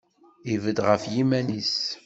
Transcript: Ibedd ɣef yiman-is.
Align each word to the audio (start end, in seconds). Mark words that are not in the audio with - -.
Ibedd 0.53 0.77
ɣef 0.87 1.03
yiman-is. 1.13 1.75